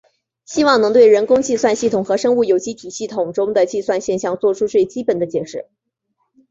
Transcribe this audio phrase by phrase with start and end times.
[0.45, 5.67] 希望能对人工计算系统和生物有机体系统中的计算现象做出最基本的解释。